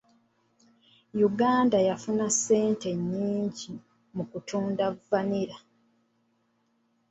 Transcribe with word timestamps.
Uganda 1.27 1.77
yafuna 1.87 2.25
ssente 2.33 2.89
nnyingi 2.97 3.71
mu 4.15 4.23
kutunda 4.31 4.85
vanilla. 5.09 5.57